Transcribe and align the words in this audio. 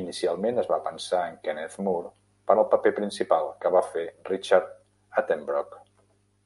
Inicialment 0.00 0.60
es 0.62 0.68
va 0.72 0.78
pensar 0.84 1.22
en 1.30 1.40
Kenneth 1.48 1.74
More 1.88 2.12
per 2.50 2.58
al 2.58 2.70
paper 2.76 2.94
principal 3.02 3.52
que 3.66 3.76
va 3.80 3.86
fer 3.90 4.08
Richard 4.32 4.74
Attenborough. 5.24 5.80